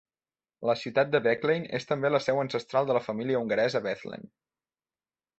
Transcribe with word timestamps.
La 0.67 0.75
ciutat 0.83 1.09
de 1.15 1.19
Beclean 1.25 1.67
és 1.79 1.85
també 1.91 2.09
la 2.13 2.21
seu 2.27 2.41
ancestral 2.43 2.89
de 2.91 2.95
la 2.99 3.03
família 3.11 3.41
hongaresa 3.43 3.83
Bethlen. 3.89 4.25